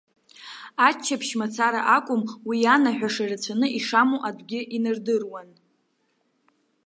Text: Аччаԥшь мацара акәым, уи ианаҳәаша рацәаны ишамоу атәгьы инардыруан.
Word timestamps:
Аччаԥшь 0.87 1.33
мацара 1.39 1.81
акәым, 1.95 2.21
уи 2.47 2.57
ианаҳәаша 2.63 3.25
рацәаны 3.29 3.67
ишамоу 3.79 4.21
атәгьы 4.27 4.59
инардыруан. 4.75 5.49